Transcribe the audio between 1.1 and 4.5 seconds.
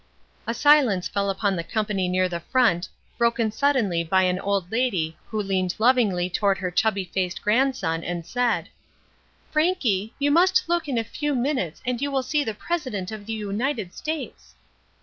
upon the company near the front, broken suddenly by an